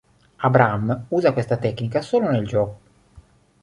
Abram 0.39 1.03
usa 1.11 1.31
questa 1.31 1.57
tecnica 1.57 2.01
solo 2.01 2.27
nel 2.27 2.47
gioco. 2.47 2.79